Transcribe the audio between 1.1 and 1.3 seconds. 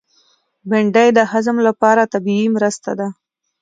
د